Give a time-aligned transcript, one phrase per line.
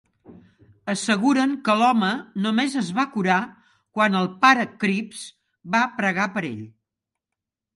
[0.93, 2.09] Asseguren que l'home
[2.45, 3.37] només es va curar
[3.99, 5.23] quan el pare Cripps
[5.77, 6.65] va pregar per ell.